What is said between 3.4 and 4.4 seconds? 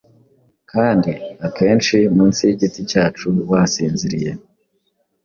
wasinziriye,